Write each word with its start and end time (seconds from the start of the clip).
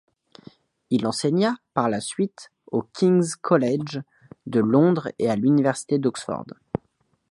Il 0.89 1.05
enseigna 1.05 1.57
par 1.75 1.87
la 1.87 2.01
suite 2.01 2.49
au 2.71 2.81
King's 2.81 3.35
College 3.35 4.01
de 4.47 4.59
Londres 4.59 5.09
et 5.19 5.29
à 5.29 5.35
l'université 5.35 5.99
d'Oxford. 5.99 6.45